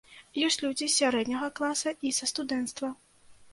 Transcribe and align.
Ёсць 0.45 0.55
людзі 0.63 0.83
з 0.87 0.93
сярэдняга 1.01 1.51
класа 1.61 1.95
і 2.09 2.15
са 2.23 2.33
студэнцтва. 2.35 2.93